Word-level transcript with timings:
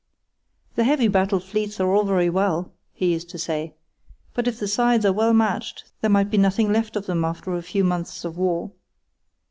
"The 0.77 0.83
heavy 0.83 1.07
battle 1.07 1.39
fleets 1.39 1.79
are 1.79 1.93
all 1.93 2.05
very 2.05 2.27
well," 2.27 2.71
he 2.91 3.13
used 3.13 3.29
to 3.29 3.37
say, 3.37 3.75
"but 4.33 4.47
if 4.47 4.57
the 4.57 4.67
sides 4.67 5.05
are 5.05 5.13
well 5.13 5.31
matched 5.31 5.91
there 6.01 6.09
might 6.09 6.31
be 6.31 6.39
nothing 6.39 6.73
left 6.73 6.95
of 6.95 7.05
them 7.05 7.23
after 7.23 7.53
a 7.55 7.61
few 7.61 7.83
months 7.83 8.25
of 8.25 8.35
war. 8.35 8.71